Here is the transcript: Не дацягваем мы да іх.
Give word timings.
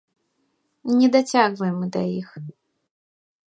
Не 1.01 1.07
дацягваем 1.15 1.75
мы 1.85 1.93
да 1.97 2.03
іх. 2.19 2.29